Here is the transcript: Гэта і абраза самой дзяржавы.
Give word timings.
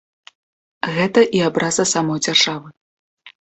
Гэта 0.95 1.19
і 1.41 1.43
абраза 1.49 1.87
самой 1.93 2.19
дзяржавы. 2.25 2.69